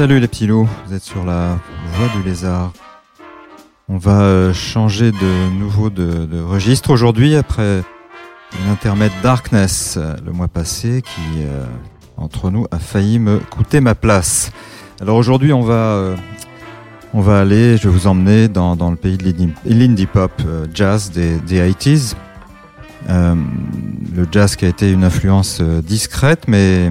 Salut 0.00 0.18
les 0.18 0.28
petits 0.28 0.46
loups, 0.46 0.66
vous 0.86 0.94
êtes 0.94 1.02
sur 1.02 1.26
la 1.26 1.58
voie 1.92 2.08
du 2.16 2.26
lézard. 2.26 2.72
On 3.86 3.98
va 3.98 4.22
euh, 4.22 4.54
changer 4.54 5.12
de 5.12 5.58
nouveau 5.58 5.90
de, 5.90 6.40
registre 6.40 6.88
aujourd'hui 6.88 7.36
après 7.36 7.82
une 8.58 8.70
intermède 8.70 9.12
Darkness 9.22 9.98
euh, 9.98 10.16
le 10.24 10.32
mois 10.32 10.48
passé 10.48 11.02
qui, 11.02 11.42
euh, 11.42 11.66
entre 12.16 12.48
nous, 12.50 12.64
a 12.70 12.78
failli 12.78 13.18
me 13.18 13.40
coûter 13.40 13.82
ma 13.82 13.94
place. 13.94 14.52
Alors 15.02 15.18
aujourd'hui, 15.18 15.52
on 15.52 15.60
va, 15.60 16.14
on 17.12 17.20
va 17.20 17.38
aller, 17.38 17.76
je 17.76 17.86
vais 17.86 17.94
vous 17.94 18.06
emmener 18.06 18.48
dans, 18.48 18.90
le 18.90 18.96
pays 18.96 19.18
de 19.18 19.50
l'indie- 19.66 20.06
pop 20.06 20.32
jazz 20.72 21.10
des, 21.10 21.38
des 21.40 21.60
80s. 21.60 22.14
Euh, 23.10 23.34
le 24.16 24.26
jazz 24.32 24.56
qui 24.56 24.64
a 24.64 24.68
été 24.68 24.90
une 24.90 25.04
influence 25.04 25.60
discrète 25.60 26.48
mais, 26.48 26.90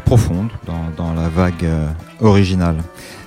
profonde 0.00 0.50
dans, 0.96 1.14
la 1.14 1.28
vague 1.28 1.64
euh, 1.64 1.88
originale. 2.20 2.76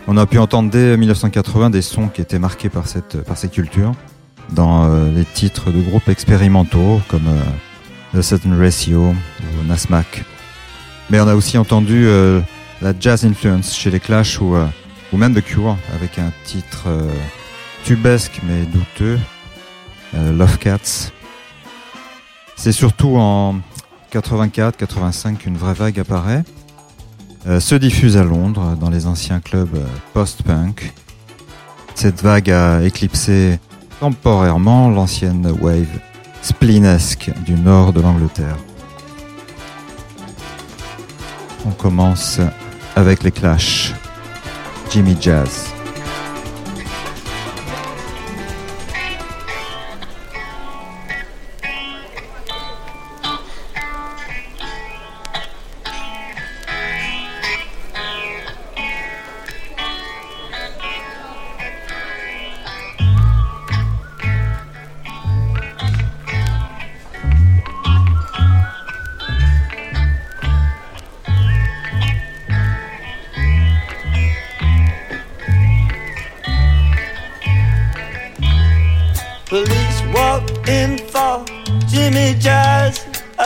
On 0.07 0.17
a 0.17 0.25
pu 0.25 0.37
entendre 0.39 0.69
dès 0.69 0.97
1980 0.97 1.69
des 1.69 1.81
sons 1.81 2.07
qui 2.07 2.21
étaient 2.21 2.39
marqués 2.39 2.69
par 2.69 2.87
cette, 2.87 3.21
par 3.23 3.37
ces 3.37 3.49
cultures 3.49 3.93
dans 4.51 4.85
euh, 4.85 5.11
les 5.11 5.25
titres 5.25 5.71
de 5.71 5.81
groupes 5.81 6.07
expérimentaux 6.09 7.01
comme 7.07 7.27
euh, 7.27 8.17
The 8.17 8.21
Certain 8.21 8.57
Ratio 8.57 9.01
ou 9.09 9.67
Nasmac. 9.67 10.23
Mais 11.09 11.19
on 11.19 11.27
a 11.27 11.35
aussi 11.35 11.57
entendu 11.57 12.05
la 12.81 12.93
jazz 12.99 13.23
influence 13.23 13.73
chez 13.73 13.89
les 13.89 14.01
Clash 14.01 14.41
ou, 14.41 14.55
ou 15.13 15.17
même 15.17 15.33
The 15.33 15.41
Cure 15.41 15.77
avec 15.95 16.19
un 16.19 16.33
titre 16.43 16.89
tubesque 17.85 18.41
mais 18.43 18.63
douteux, 18.65 19.17
Love 20.13 20.57
Cats. 20.57 21.11
C'est 22.57 22.73
surtout 22.73 23.15
en 23.15 23.55
84-85 24.11 25.37
qu'une 25.37 25.57
vraie 25.57 25.73
vague 25.73 25.99
apparaît, 25.99 26.43
se 27.59 27.75
diffuse 27.75 28.17
à 28.17 28.23
Londres 28.23 28.75
dans 28.79 28.89
les 28.89 29.07
anciens 29.07 29.39
clubs 29.39 29.75
euh, 29.75 29.85
post-punk. 30.13 30.93
Cette 31.95 32.21
vague 32.21 32.51
a 32.51 32.83
éclipsé 32.83 33.59
temporairement 33.99 34.89
l'ancienne 34.89 35.49
wave 35.61 35.87
splinesque 36.41 37.31
du 37.45 37.53
nord 37.53 37.93
de 37.93 38.01
l'Angleterre. 38.01 38.57
On 41.65 41.71
commence 41.71 42.39
avec 42.95 43.23
les 43.23 43.31
Clash, 43.31 43.93
Jimmy 44.91 45.17
Jazz. 45.19 45.76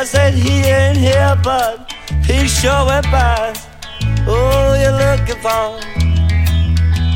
I 0.01 0.03
said 0.03 0.33
he 0.33 0.63
ain't 0.65 0.97
here, 0.97 1.37
but 1.43 1.93
he 2.25 2.47
sure 2.47 2.87
went 2.87 3.05
by. 3.11 3.53
Oh, 4.25 4.73
you're 4.81 4.97
looking 4.97 5.37
for 5.45 5.77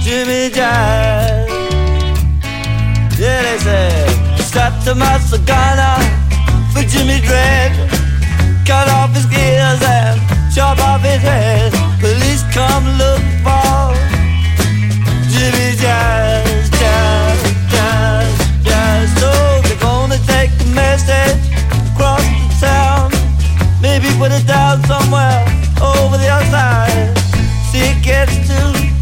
Jimmy 0.06 0.53
Jazz. 0.53 1.50
Yeah, 3.18 3.41
they 3.41 3.57
said, 3.57 4.38
stop 4.38 4.84
to 4.84 4.94
Masagana 4.94 5.97
for 6.74 6.84
Jimmy 6.84 7.25
Dread. 7.25 7.74
Cut 8.68 8.88
off 8.90 9.16
his 9.16 9.25
gears 9.34 9.81
and 9.81 10.22
chop 10.53 10.78
off 10.78 11.01
his 11.01 11.24
head. 11.24 11.74
Police 12.00 12.44
come 12.53 12.85
look 13.01 13.24
for 13.41 13.97
Jimmy 15.34 15.74
Jazz, 15.81 16.69
Jazz, 16.69 17.41
Jazz, 17.68 18.63
Jazz. 18.63 19.09
So 19.19 19.31
they're 19.63 19.81
gonna 19.81 20.19
take 20.28 20.56
the 20.59 20.66
message 20.66 21.44
put 24.25 24.41
it 24.41 24.47
down 24.47 24.81
somewhere 24.86 25.46
over 25.80 26.18
the 26.18 26.28
other 26.28 26.46
side. 26.46 27.16
See 27.69 27.91
it 27.91 28.02
gets 28.02 28.36
to 28.47 28.94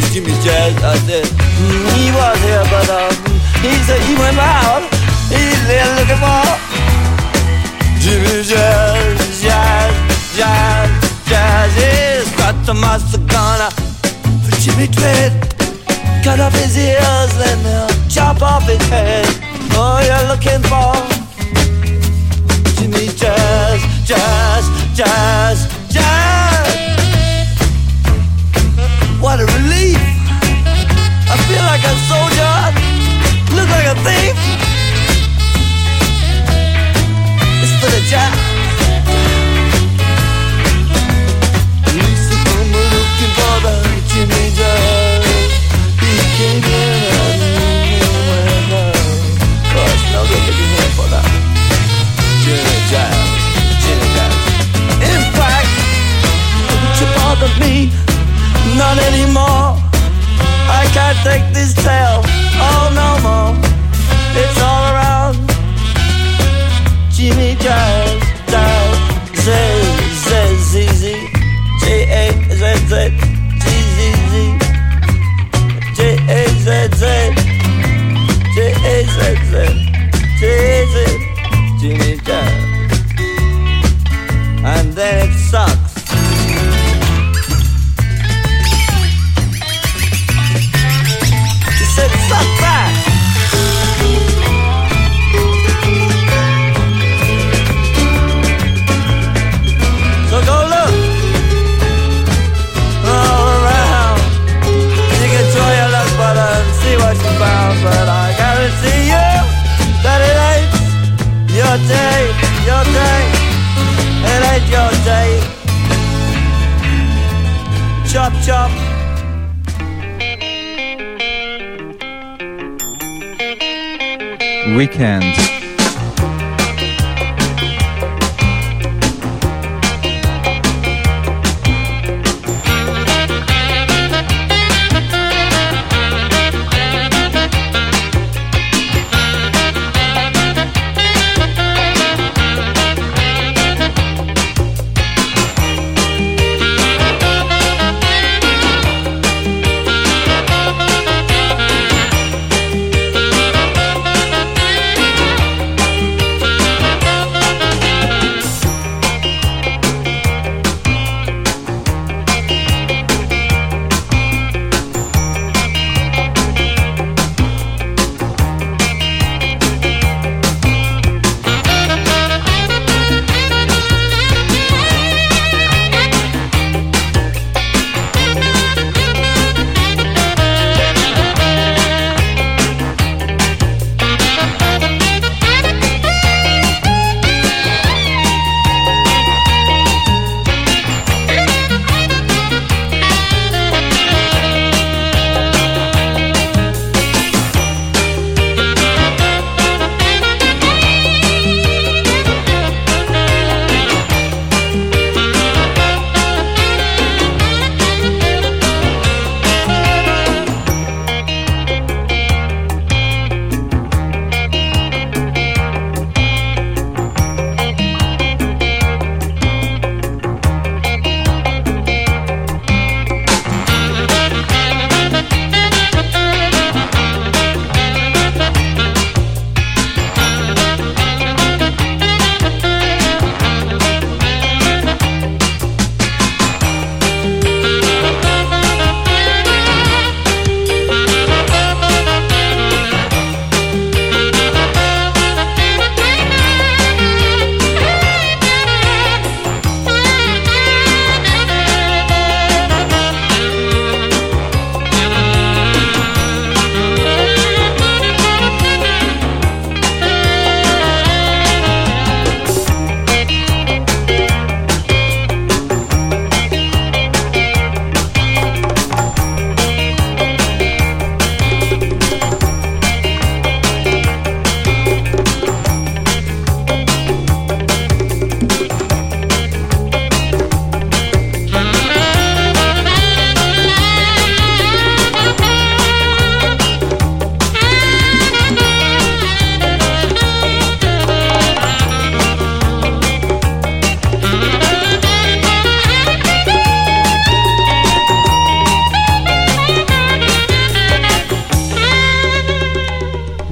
now, 0.00 0.12
Jimmy 0.12 0.32
Jazz? 0.42 0.74
I 0.82 0.96
said, 1.06 1.24
"Mm, 1.24 1.86
he 1.96 2.10
was 2.12 2.38
here, 2.42 2.64
but 2.70 2.88
um, 2.90 3.14
he 3.62 3.72
said 3.86 4.00
he 4.08 4.14
went 4.16 4.38
out. 4.38 4.82
He's 5.28 5.60
there 5.68 5.88
looking 5.98 6.20
for 6.24 6.44
Jimmy 8.00 8.42
Jazz, 8.42 9.42
Jazz, 9.42 9.92
Jazz, 10.36 10.88
Jazz. 11.28 11.70
He's 11.76 12.30
got 12.36 12.54
the 12.66 12.74
gunner 13.32 13.70
for 14.44 14.52
Jimmy 14.62 14.86
Dread. 14.88 15.32
Cut 16.24 16.40
off 16.40 16.54
his 16.54 16.76
ears 16.76 17.34
and 17.48 17.66
uh, 17.66 17.88
chop 18.08 18.42
off 18.42 18.64
his 18.64 18.82
head. 18.88 19.26
Oh, 19.72 20.00
you're 20.06 20.26
looking 20.32 20.62
for 20.70 20.92
Jimmy 22.76 23.08
Jazz, 23.16 23.80
Jazz, 24.04 24.64
Jazz, 24.94 25.68
Jazz. 25.88 26.59
Like 31.82 31.92
a 31.92 31.98
soldier, 32.08 32.56
look 33.54 33.68
like 33.68 33.86
a 33.86 33.94
thief. 34.04 34.36
It's 37.62 37.72
for 37.80 37.90
the 37.90 38.00
jazz. 38.08 38.49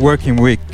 Working 0.08 0.37
week. 0.37 0.67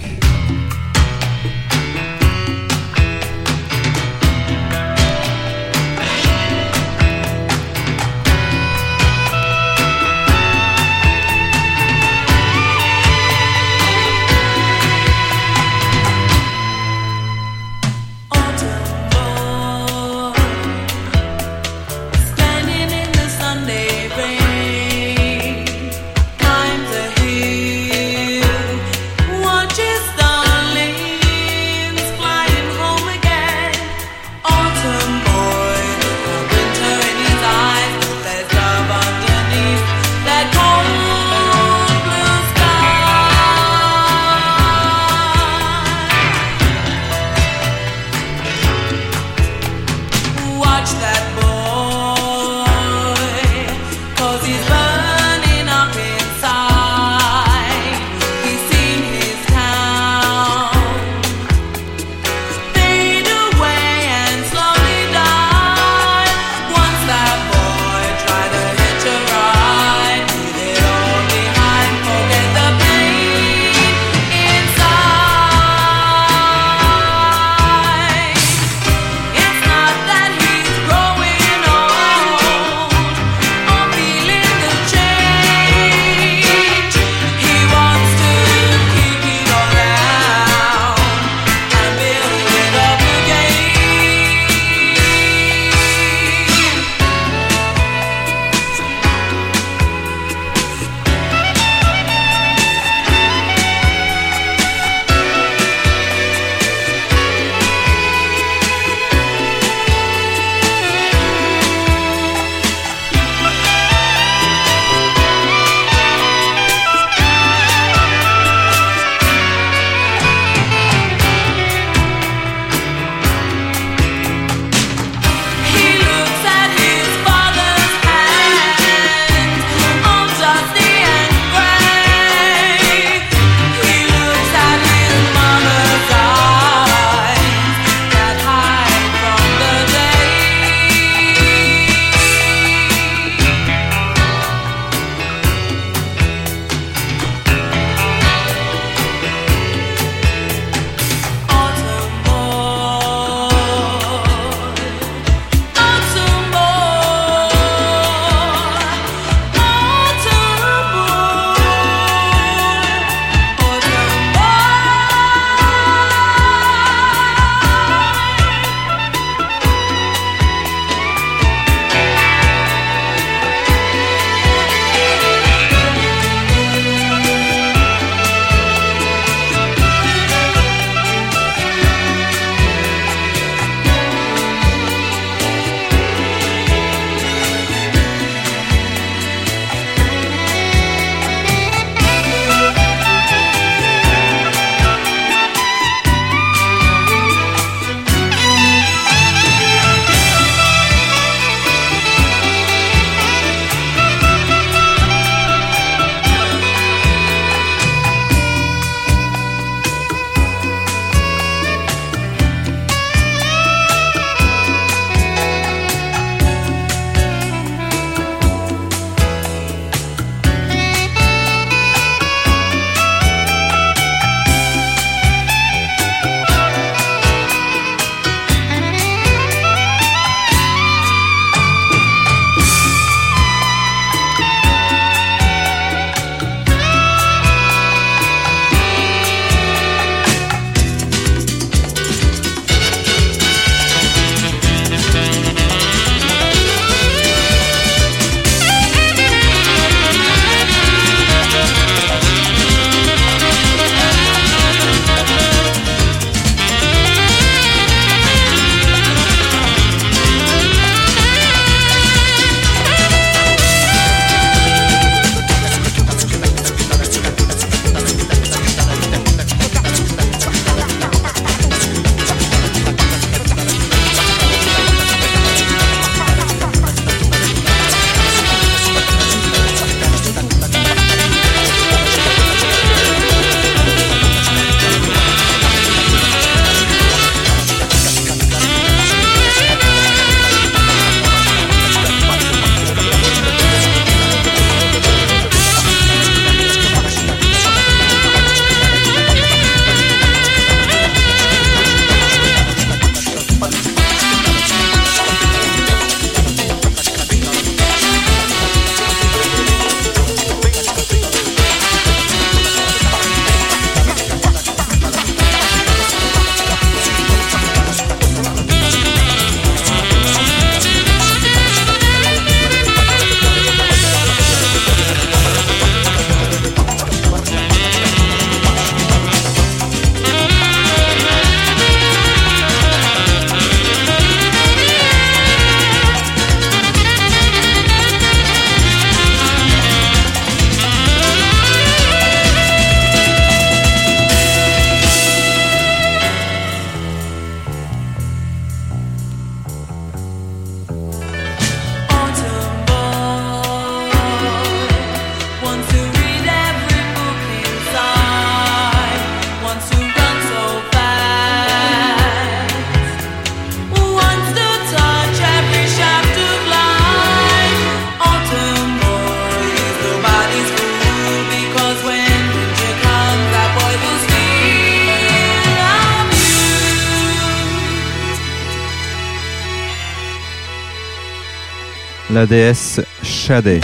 La 382.44 382.46
déesse 382.46 383.00
Shadé. 383.22 383.80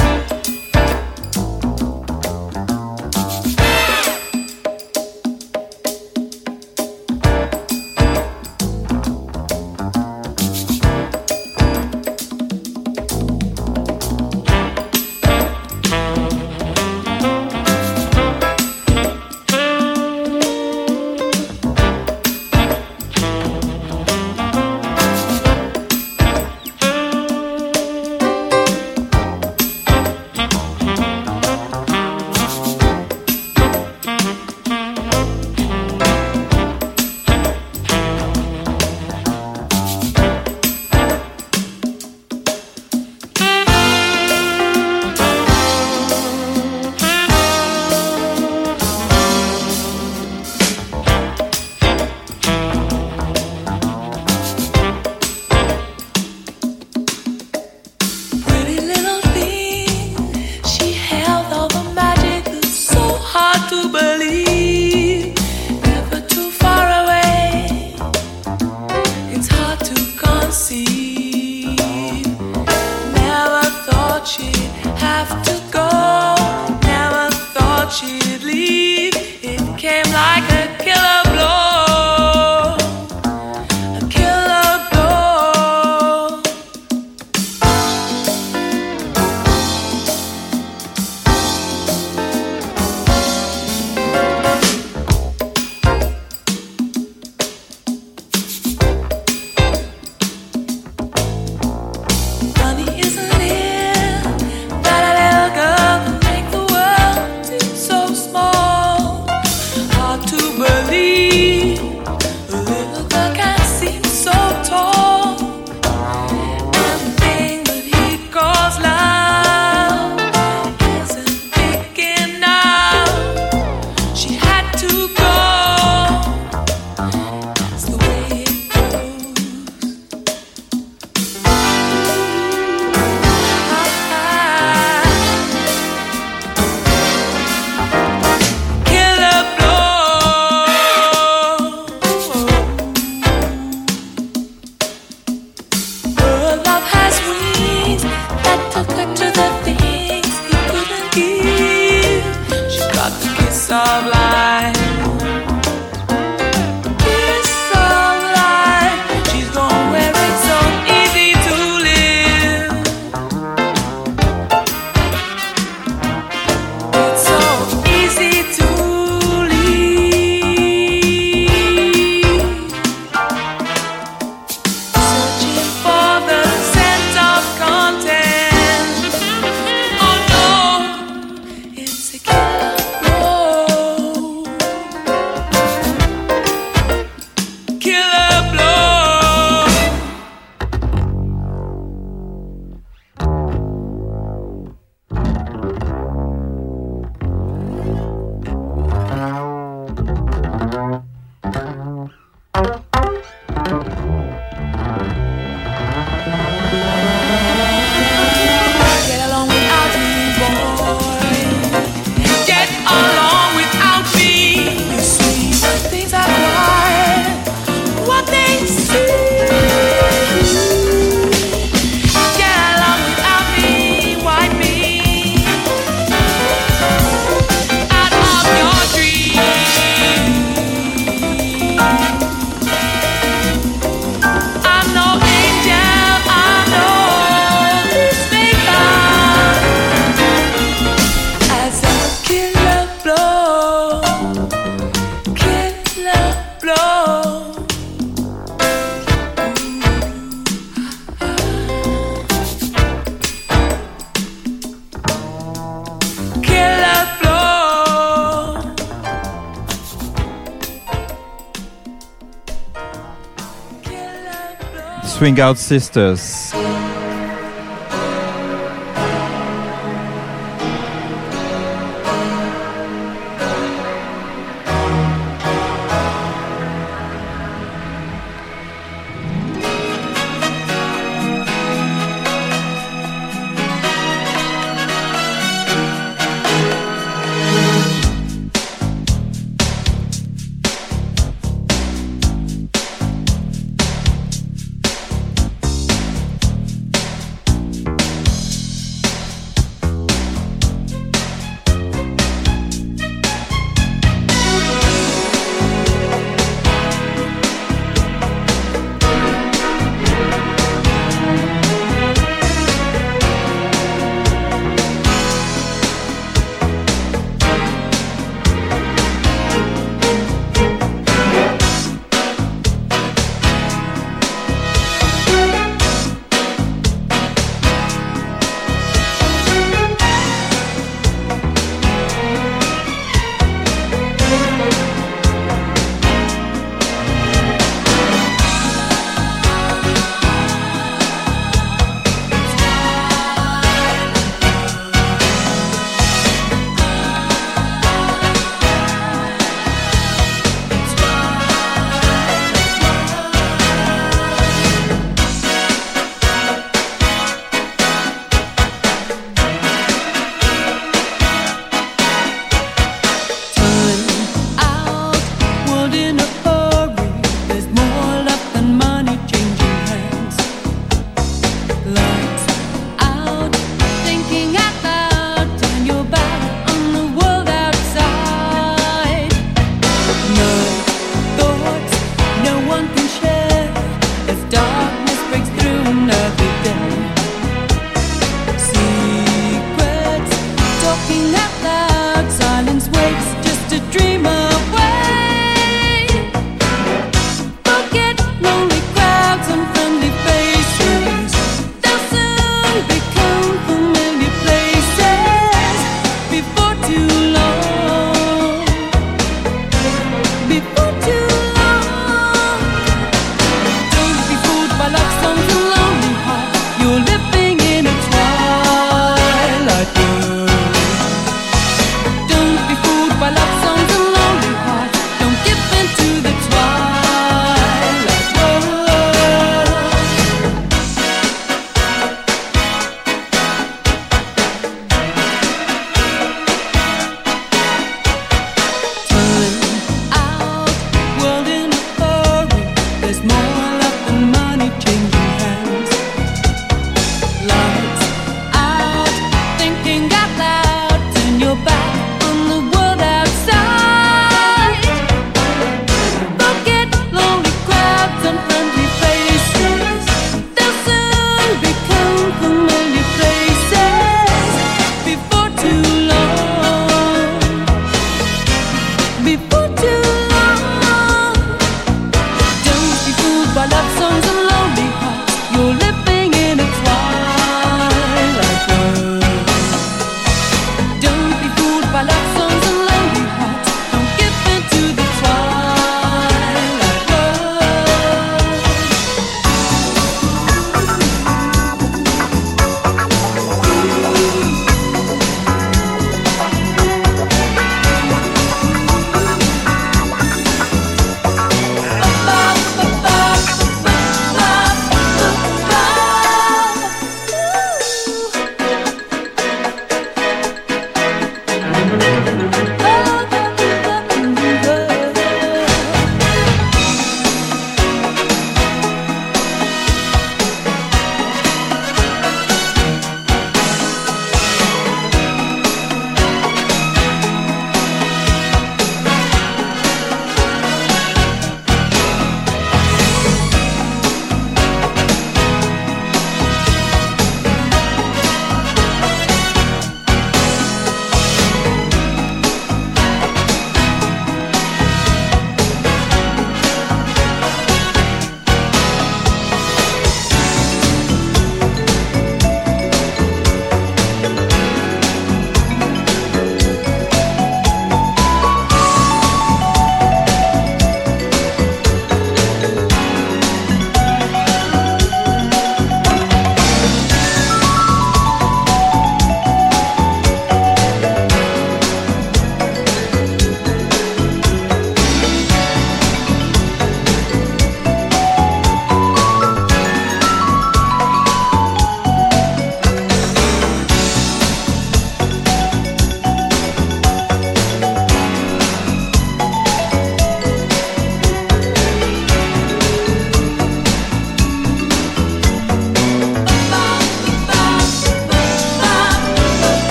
Swing 265.21 265.39
Out 265.39 265.59
Sisters. 265.59 266.50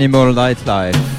Animal 0.00 0.32
Nightlife. 0.32 1.09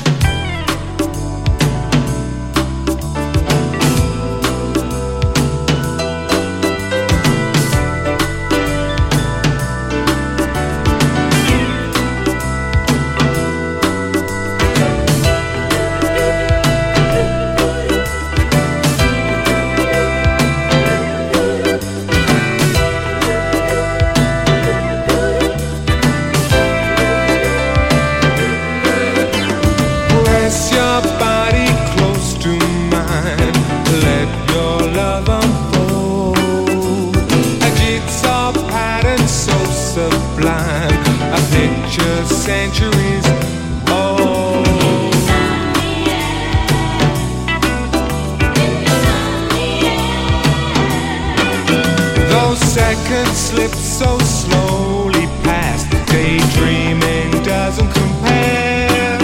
Seconds 52.56 53.38
slip 53.38 53.72
so 53.72 54.18
slowly 54.20 55.26
past. 55.44 55.90
Daydreaming 56.08 57.32
doesn't 57.44 57.90
compare. 57.92 59.18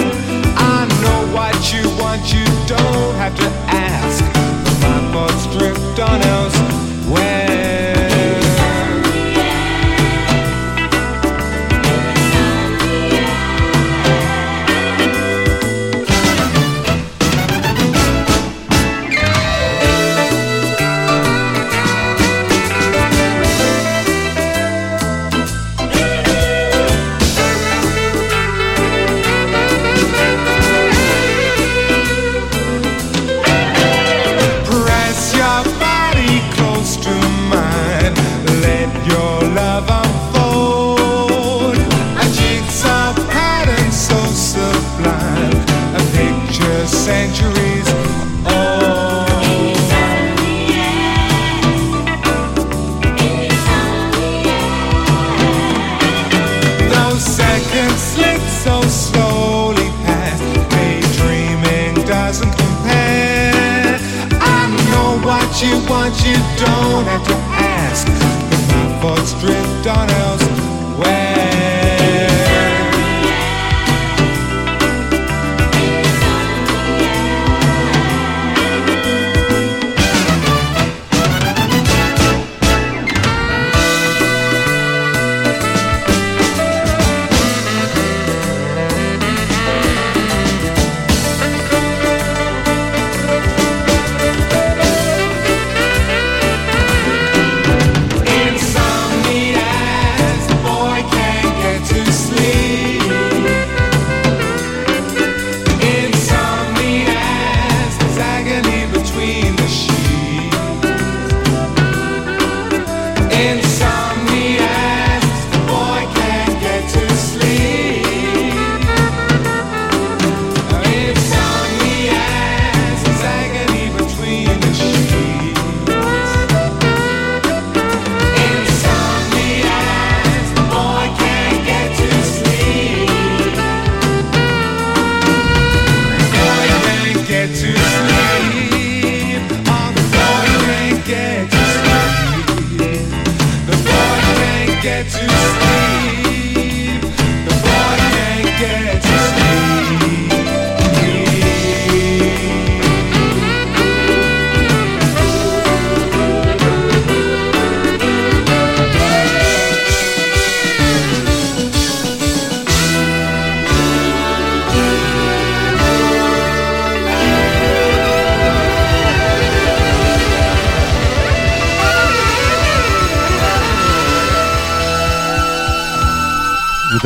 I 0.58 0.88
know 1.02 1.36
what 1.36 1.74
you 1.74 1.90
want, 2.00 2.34
you 2.34 2.46
don't 2.68 3.16
have 3.16 3.36
to 3.36 3.48
ask. 3.68 4.24
My 4.82 5.12
thoughts 5.12 5.46
drift 5.58 6.00
on 6.00 6.22
else. 6.22 6.67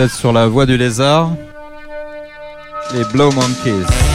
Sur 0.10 0.34
la 0.34 0.48
voie 0.48 0.66
du 0.66 0.78
lézard. 0.78 1.30
Les 2.94 3.04
Blow 3.06 3.32
Monkeys. 3.32 4.11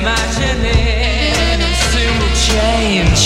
imagining 0.00 1.60
soon 1.92 2.18
will 2.18 2.34
change, 2.34 3.22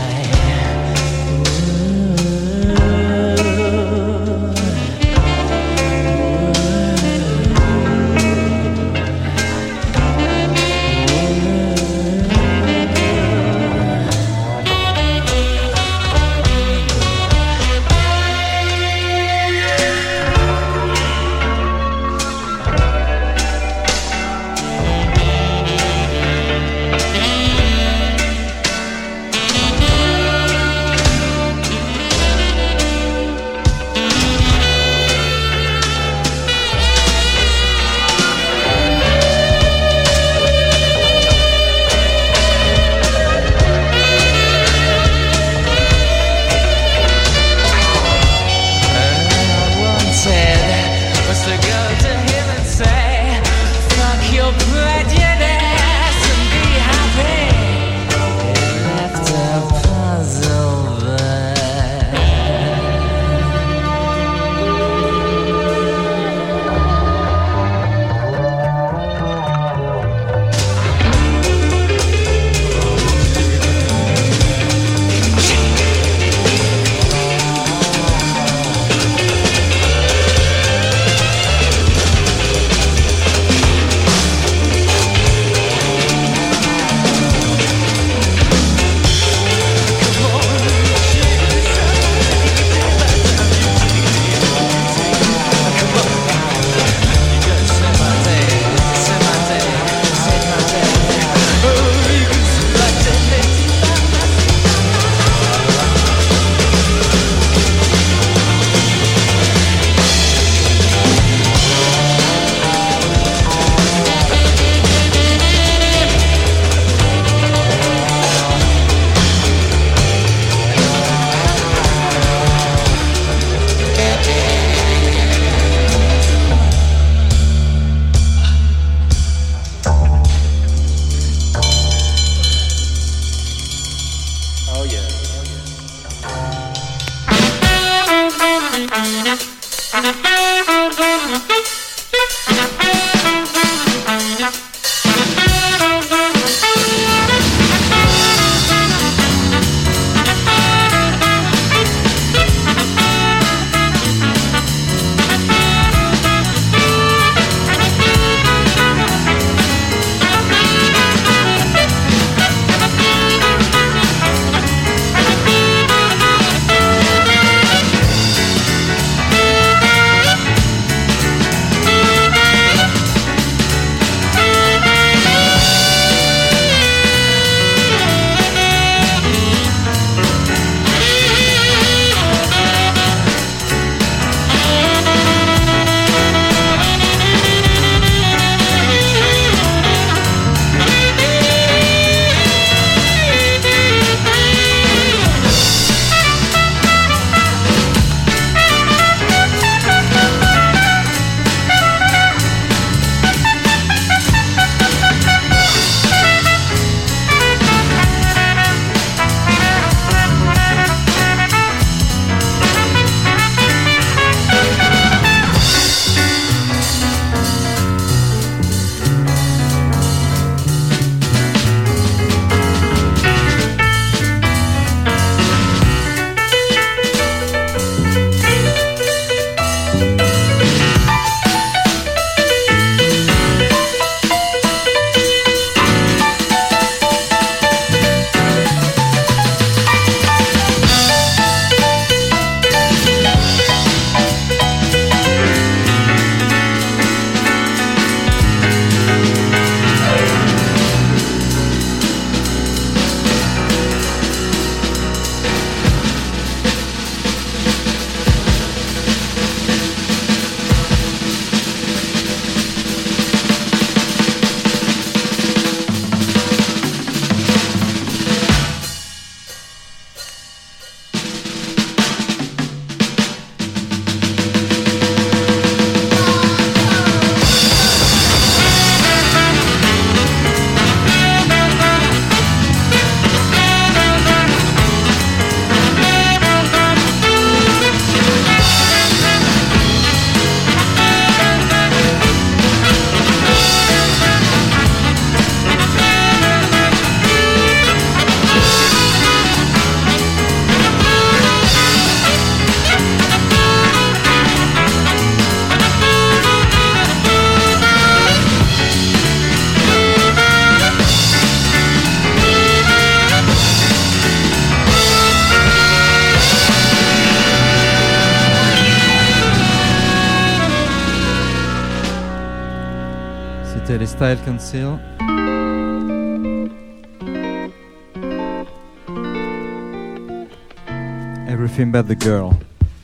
Girl. 332.02 332.58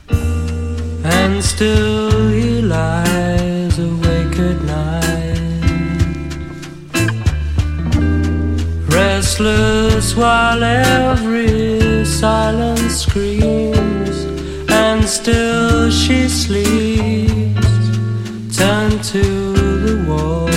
and 0.10 1.44
still 1.44 2.30
he 2.30 2.62
lies 2.62 3.78
awake 3.78 4.40
at 4.40 4.62
night, 4.62 6.38
restless 8.88 10.16
while 10.16 10.64
every 10.64 12.06
silence 12.06 13.02
screams, 13.02 14.24
and 14.70 15.04
still 15.04 15.92
she 15.92 16.30
sleeps, 16.30 17.68
turned 18.58 19.04
to 19.04 19.24
the 19.86 20.06
wall. 20.08 20.48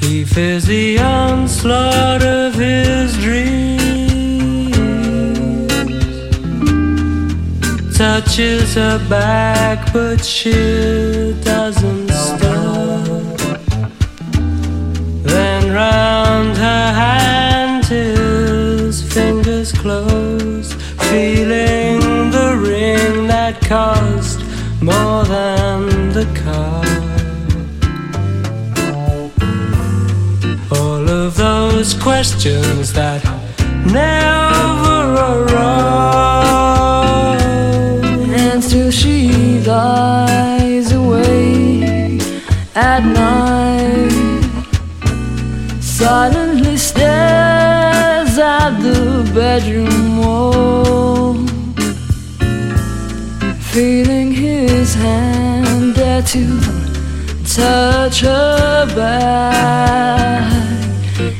He 0.00 0.24
fears 0.24 0.66
the 0.66 1.00
onslaught 1.00 2.22
touches 8.20 8.74
her 8.74 8.98
back, 9.08 9.90
but 9.90 10.22
she 10.22 10.52
doesn't 11.44 12.10
stop. 12.10 13.38
Then 15.22 15.72
round 15.72 16.54
her 16.58 16.88
hand 17.02 17.86
his 17.86 19.00
fingers 19.14 19.72
close, 19.72 20.74
feeling 21.08 22.00
the 22.36 22.50
ring 22.70 23.28
that 23.28 23.58
cost 23.62 24.40
more 24.82 25.24
than 25.24 26.12
the 26.18 26.26
car. 26.44 26.84
All 30.78 31.08
of 31.08 31.34
those 31.36 31.94
questions 31.94 32.92
that 32.92 33.24
never 33.86 34.41
bedroom 49.60 50.16
wall, 50.16 51.34
feeling 53.72 54.32
his 54.32 54.94
hand 54.94 55.94
there 55.94 56.22
to 56.22 56.42
touch 57.44 58.20
her 58.22 58.86
back. 58.96 60.50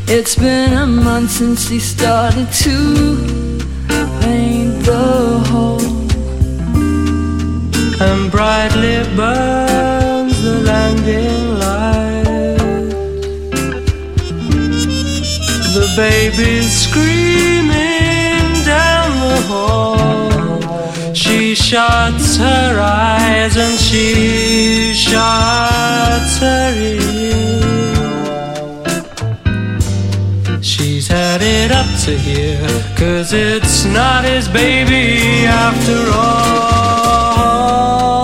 It's 0.09 0.35
been 0.37 0.75
a 0.75 0.87
month 0.87 1.31
since 1.31 1.67
he 1.71 1.81
started 1.81 2.49
to 2.65 2.77
paint 4.21 4.75
the 4.91 5.07
hole. 5.51 5.81
and 8.09 8.31
brightly 8.31 8.97
burns 9.17 10.37
the 10.43 10.57
landing 10.71 11.45
light. 11.65 12.93
The 15.79 15.87
baby's 15.97 16.73
screaming 16.85 17.62
down 18.77 19.09
the 19.27 19.39
hall. 19.51 21.13
She 21.23 21.39
shuts 21.55 22.29
her 22.47 22.71
eyes 22.81 23.55
and 23.65 23.77
she 23.87 24.07
shuts 25.07 26.33
her 26.47 26.69
ears. 26.91 27.13
She's 30.73 31.07
had 31.09 31.41
it 31.43 31.71
up 31.81 31.91
to 32.05 32.13
here, 32.29 32.69
cause 33.01 33.31
it's 33.33 33.85
not 33.99 34.21
his 34.25 34.47
baby 34.49 35.07
after 35.67 35.99
all. 36.25 38.22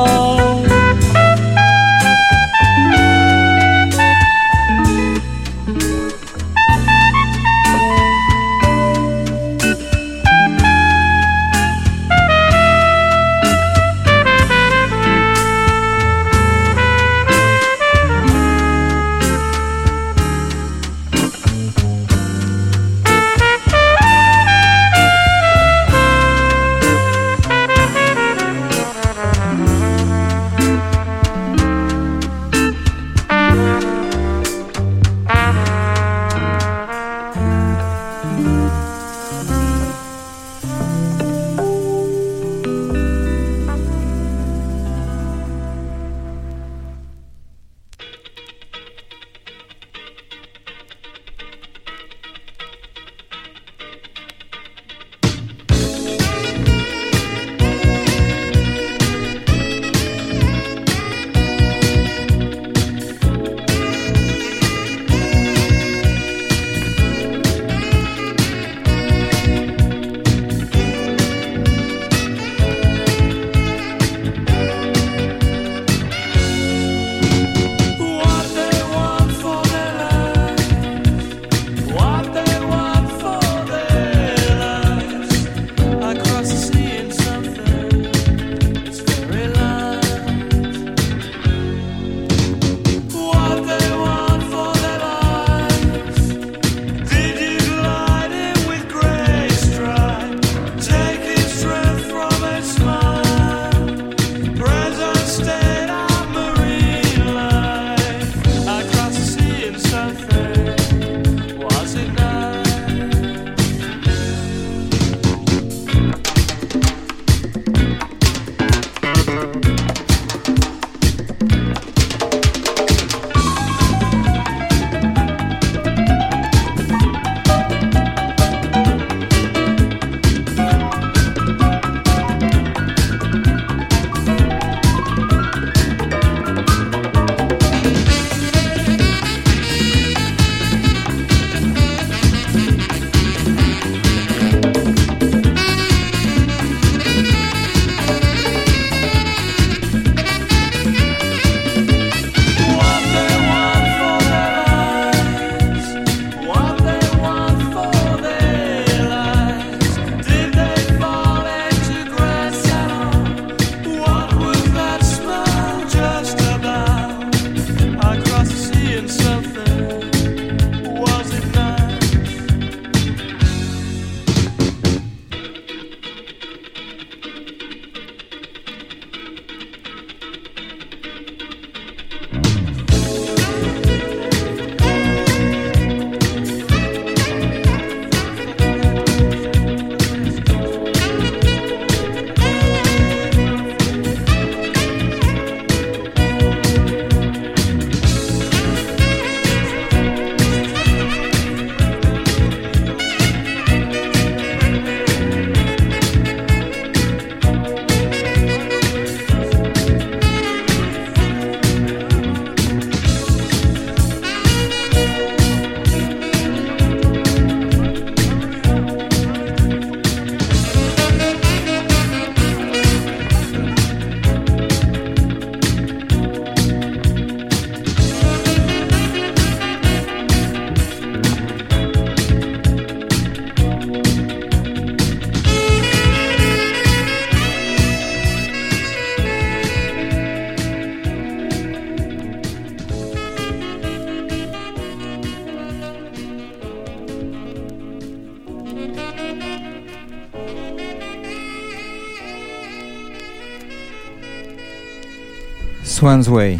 Swans 256.08 256.30
Way. 256.30 256.56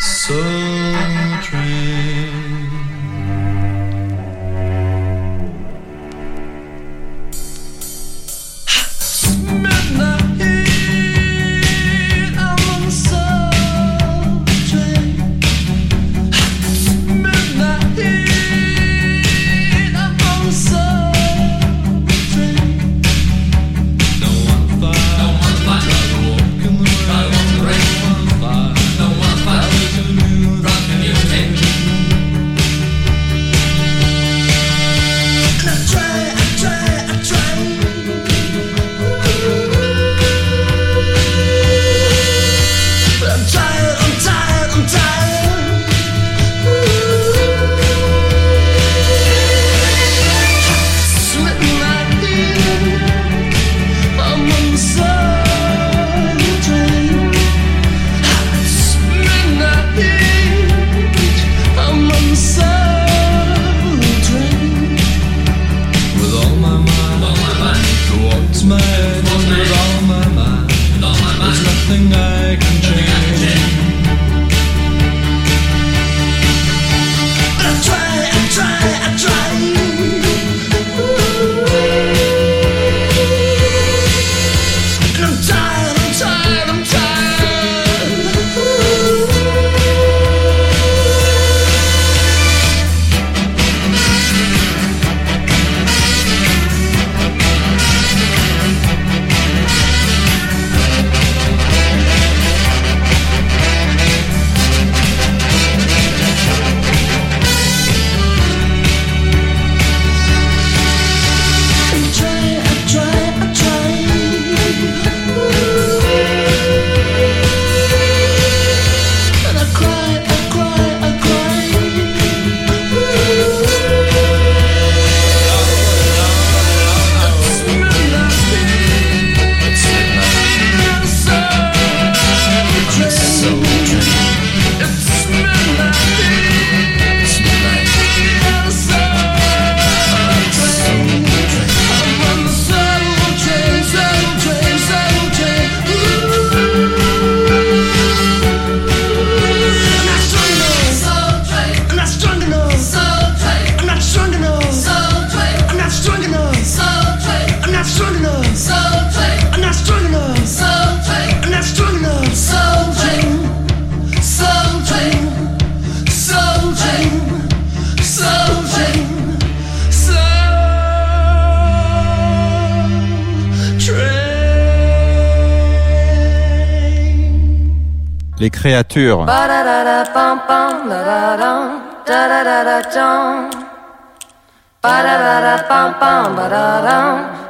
Soul 0.00 1.38
train. 1.42 2.63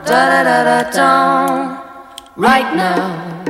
Da-da-da-da-dum. 0.06 1.80
Right 2.36 2.76
now, 2.76 3.44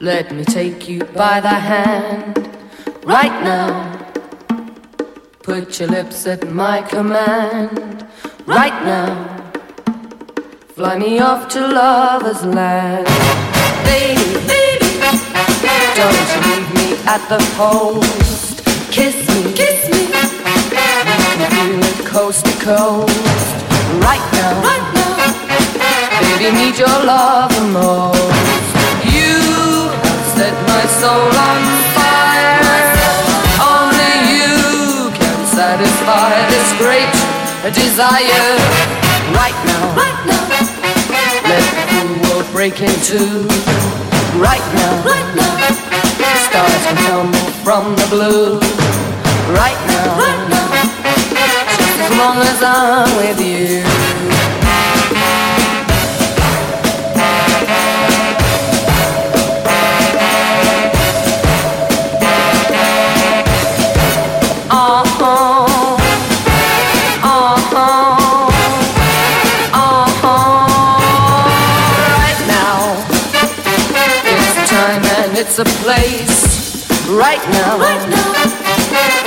let 0.00 0.32
me 0.32 0.44
take 0.44 0.88
you 0.88 1.04
by 1.04 1.40
the 1.40 1.48
hand. 1.48 2.48
Right 3.04 3.42
now, 3.42 3.70
put 5.42 5.80
your 5.80 5.88
lips 5.88 6.26
at 6.26 6.48
my 6.50 6.82
command. 6.82 8.06
Right 8.46 8.84
now, 8.84 9.52
fly 10.74 10.98
me 10.98 11.18
off 11.18 11.48
to 11.48 11.60
lover's 11.66 12.44
land. 12.44 13.06
Baby. 13.84 14.63
Don't 15.94 16.30
leave 16.46 16.68
me 16.74 16.88
at 17.06 17.22
the 17.28 17.38
post. 17.56 18.64
Kiss 18.90 19.16
me, 19.28 19.52
kiss 19.52 19.88
me. 19.90 20.02
Me 21.80 21.92
coast 22.04 22.44
to 22.46 22.52
coast. 22.64 23.56
Right 24.00 24.24
now, 24.38 24.52
right 24.62 24.86
now. 24.94 25.04
Baby, 26.20 26.54
need 26.56 26.78
your 26.78 26.98
love 27.04 27.50
the 27.54 27.66
most. 27.72 28.74
You 29.14 29.34
set 30.34 30.54
my 30.70 30.84
soul 31.00 31.30
on 31.48 31.60
fire. 31.96 32.60
Only 33.72 34.14
you 34.34 35.10
can 35.18 35.38
satisfy 35.46 36.32
this 36.52 36.68
great 36.78 37.12
desire. 37.72 38.48
Right 39.32 39.58
now, 39.64 39.84
right 39.96 40.20
now. 40.26 40.44
Let 41.48 41.64
the 41.90 42.28
world 42.28 42.46
break 42.52 42.80
in 42.80 42.94
two. 43.02 44.13
Right 44.36 44.66
now, 44.74 45.04
right 45.04 45.34
now. 45.36 45.54
Stars 46.50 46.84
can 46.86 46.96
tumble 47.06 47.50
from 47.62 47.94
the 47.94 48.06
blue. 48.10 48.58
Right 49.54 49.78
now, 49.86 50.18
right 50.18 50.48
now. 50.50 50.64
Just 51.78 51.98
as 52.00 52.18
long 52.18 52.38
as 52.38 52.62
I'm 52.62 53.16
with 53.16 53.40
you. 53.40 54.23
now, 77.52 77.78
right 77.78 78.08
now. 78.08 78.32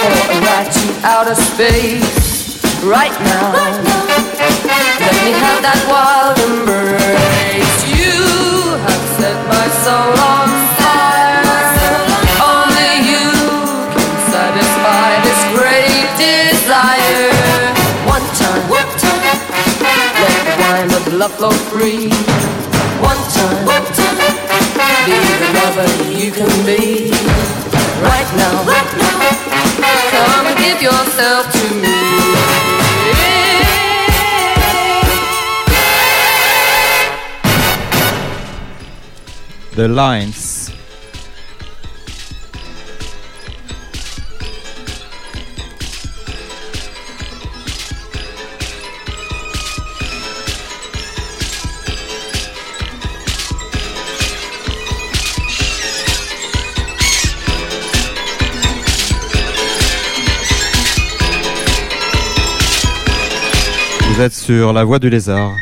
Or 0.04 0.14
a 0.32 0.40
ride 0.42 0.72
to 0.72 0.86
outer 1.04 1.36
space, 1.36 2.64
right 2.84 3.12
now. 3.22 3.54
Right 3.54 3.84
now. 3.84 4.08
Let 5.00 5.16
me 5.24 5.32
have 5.38 5.62
that 5.62 5.82
wild 5.88 6.38
embrace. 6.42 7.78
You 7.94 8.18
have 8.86 9.06
set 9.20 9.38
my 9.48 9.68
soul 9.84 10.14
on 10.18 10.50
fire. 10.80 11.46
Only 12.42 12.92
you 13.06 13.28
can 13.94 14.12
satisfy 14.34 15.10
this 15.24 15.42
great 15.56 16.08
desire. 16.18 17.32
One 18.08 18.26
time, 18.40 18.64
one 18.72 18.92
time. 18.98 19.42
Let 20.18 20.34
the 20.48 20.56
wine 20.64 20.92
of 20.96 21.06
love 21.14 21.34
flow 21.38 21.56
free. 21.72 22.10
One 23.04 23.22
time, 23.36 23.58
one 23.66 23.88
time. 23.94 24.18
Be 25.06 25.18
the 25.18 25.50
lover 25.56 25.90
you 26.12 26.32
can 26.32 26.52
be. 26.66 27.17
Right 28.02 28.30
now, 28.38 28.64
come 30.12 30.48
and 30.48 30.58
give 30.58 30.82
yourself 30.82 31.52
to 31.52 31.76
me. 31.82 31.98
The 39.76 39.88
Lines. 39.88 40.57
Vous 64.18 64.24
êtes 64.24 64.34
sur 64.34 64.74
la 64.74 64.84
voie 64.84 64.98
du 64.98 65.12
lézard. 65.12 65.58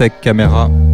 Tech 0.00 0.22
Camera. 0.22 0.89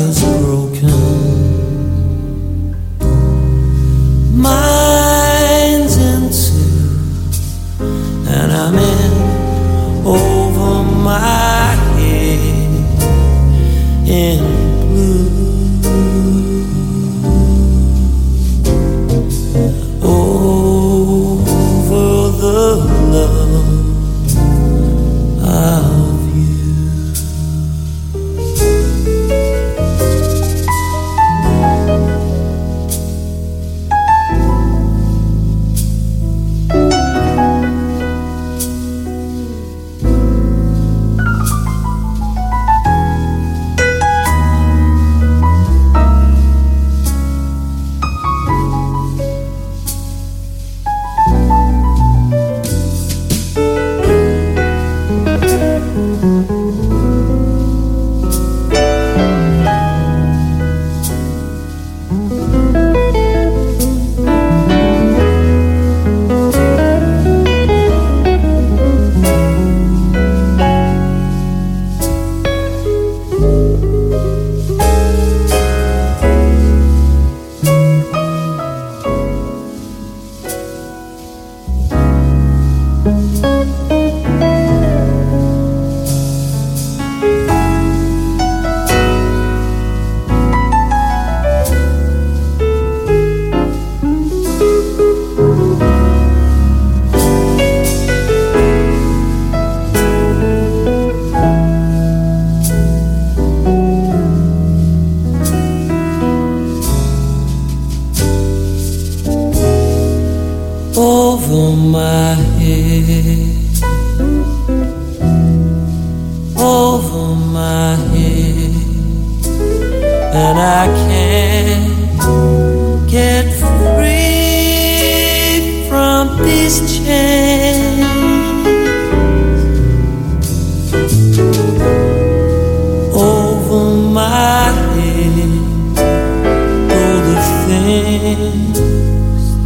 Heart 0.00 0.10
is 0.10 0.22
broken, 0.22 0.59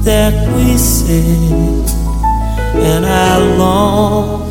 that 0.04 0.54
we 0.54 0.76
said, 0.76 1.88
and 2.76 3.06
I 3.06 3.38
long 3.56 4.43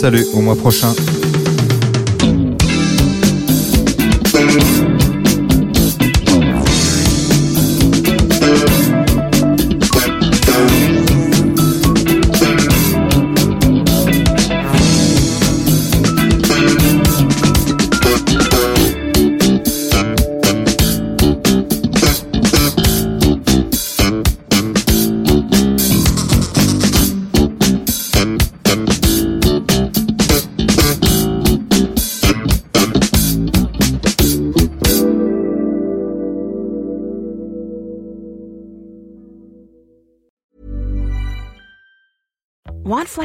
Salut, 0.00 0.26
au 0.34 0.40
mois 0.40 0.56
prochain. 0.56 0.92